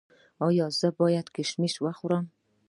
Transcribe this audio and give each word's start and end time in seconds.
ایا 0.47 0.65
زه 0.79 0.87
باید 0.99 1.27
کشمش 1.35 1.73
وخورم؟ 1.83 2.25